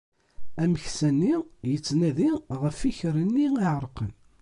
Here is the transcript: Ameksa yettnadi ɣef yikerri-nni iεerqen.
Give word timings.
Ameksa 0.61 1.09
yettnadi 1.71 2.29
ɣef 2.61 2.77
yikerri-nni 2.83 3.45
iεerqen. 3.59 4.11